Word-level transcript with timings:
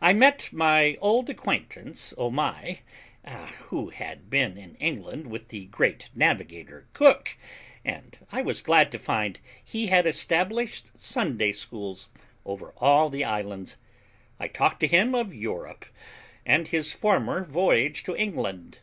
I 0.00 0.12
met 0.12 0.48
my 0.50 0.96
old 1.00 1.30
acquaintance 1.30 2.12
Omai, 2.18 2.80
who 3.68 3.90
had 3.90 4.28
been 4.28 4.58
in 4.58 4.74
England 4.80 5.28
with 5.28 5.46
the 5.50 5.66
great 5.66 6.10
navigator, 6.12 6.88
Cook, 6.92 7.36
and 7.84 8.18
I 8.32 8.42
was 8.42 8.60
glad 8.60 8.90
to 8.90 8.98
find 8.98 9.38
he 9.64 9.86
had 9.86 10.08
established 10.08 10.90
Sunday 10.96 11.52
schools 11.52 12.08
over 12.44 12.74
all 12.78 13.08
the 13.08 13.22
islands. 13.22 13.76
I 14.40 14.48
talked 14.48 14.80
to 14.80 14.88
him 14.88 15.14
of 15.14 15.32
Europe, 15.32 15.84
and 16.44 16.66
his 16.66 16.90
former 16.90 17.44
voyage 17.44 18.02
to 18.02 18.16
England. 18.16 18.80